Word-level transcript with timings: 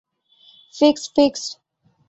Fixed, 0.75 1.09
fixed. 1.15 1.49